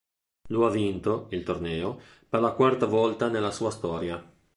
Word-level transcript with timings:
Lo 0.47 0.65
ha 0.65 0.71
vinto 0.71 1.27
il 1.29 1.43
torneo 1.43 2.01
per 2.27 2.41
la 2.41 2.53
quarta 2.53 2.87
volta 2.87 3.27
nella 3.29 3.51
sua 3.51 3.69
storia. 3.69 4.19